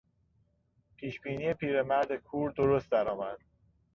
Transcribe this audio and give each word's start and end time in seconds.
پیشبینی 0.97 1.53
پیرمرد 1.53 2.15
کور 2.15 2.51
درست 2.51 2.91
درآمد. 2.91 3.37